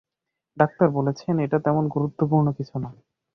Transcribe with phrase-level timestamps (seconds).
[0.57, 2.89] Doctor বলেছেন এটা তেমন গুরুত্বপূর্ণ কিছু না।